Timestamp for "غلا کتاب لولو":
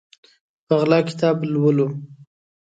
0.79-1.87